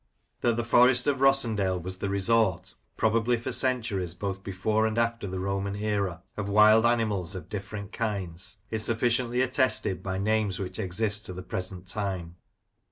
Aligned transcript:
That 0.39 0.57
the 0.57 0.63
Forest 0.63 1.05
of 1.05 1.19
Rossendale 1.19 1.79
was 1.79 1.99
the 1.99 2.09
resort, 2.09 2.73
probably 2.97 3.37
for 3.37 3.51
centuries 3.51 4.15
both 4.15 4.41
before 4.43 4.87
and 4.87 4.97
after 4.97 5.27
the 5.27 5.39
Roman 5.39 5.75
era, 5.75 6.23
of 6.35 6.49
wild 6.49 6.87
animals 6.87 7.35
of 7.35 7.49
different 7.49 7.91
kinds, 7.91 8.57
is 8.71 8.83
sufficiently 8.83 9.41
attested 9.43 10.01
by 10.01 10.17
names 10.17 10.59
which 10.59 10.79
exist 10.79 11.27
to 11.27 11.33
the 11.33 11.43
present 11.43 11.85
time. 11.87 12.37